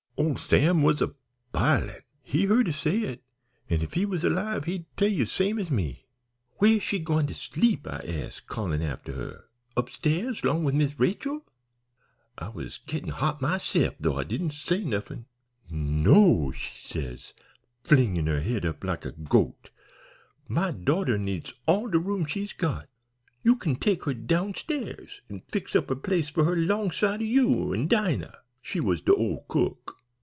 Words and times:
"Ole 0.17 0.35
Sam 0.35 0.83
was 0.83 1.01
bilin'. 1.51 2.01
He 2.21 2.45
heard 2.45 2.67
her 2.67 2.73
say 2.73 2.99
it, 2.99 3.23
an' 3.71 3.81
if 3.81 3.93
he 3.95 4.05
was 4.05 4.23
alive 4.23 4.65
he'd 4.65 4.85
tell 4.95 5.07
ye 5.07 5.25
same 5.25 5.57
as 5.57 5.71
me. 5.71 6.05
"'Where's 6.59 6.83
she 6.83 6.99
gwine 6.99 7.25
to 7.25 7.33
sleep?' 7.33 7.87
I 7.87 8.01
says, 8.01 8.39
callin' 8.39 8.83
after 8.83 9.13
her; 9.13 9.45
'upstairs 9.75 10.43
long 10.45 10.63
wid 10.63 10.75
Miss 10.75 10.99
Rachel?' 10.99 11.43
I 12.37 12.49
was 12.49 12.77
gittin' 12.77 13.09
hot 13.09 13.41
myse'f, 13.41 13.95
though 13.99 14.19
I 14.19 14.23
didn't 14.23 14.53
say 14.53 14.83
nuffin. 14.83 15.25
"'No,' 15.71 16.51
she 16.51 16.87
says, 16.87 17.33
flingin' 17.83 18.29
up 18.29 18.33
her 18.35 18.41
head 18.41 18.83
like 18.83 19.05
a 19.05 19.11
goat; 19.13 19.71
'my 20.47 20.69
daughter 20.69 21.17
needs 21.17 21.51
all 21.65 21.87
de 21.87 21.97
room 21.97 22.27
she's 22.27 22.53
got. 22.53 22.87
You 23.41 23.57
kin 23.57 23.75
take 23.75 24.03
her 24.03 24.13
downstairs 24.13 25.21
an' 25.29 25.41
fix 25.47 25.75
up 25.75 25.89
a 25.89 25.95
place 25.95 26.29
for 26.29 26.43
her 26.43 26.55
longside 26.55 27.21
o' 27.21 27.25
you 27.25 27.73
an' 27.73 27.87
Dinah.' 27.87 28.37
She 28.61 28.79
was 28.79 29.01
de 29.01 29.15
old 29.15 29.47
cook. 29.47 29.97